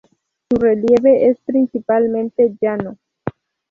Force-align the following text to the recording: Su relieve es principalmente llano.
Su 0.49 0.57
relieve 0.59 1.29
es 1.29 1.37
principalmente 1.45 2.57
llano. 2.59 2.97